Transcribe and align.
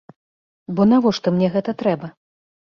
Бо 0.79 0.87
навошта 0.95 1.27
мне 1.37 1.53
гэта 1.59 1.79
трэба? 1.85 2.13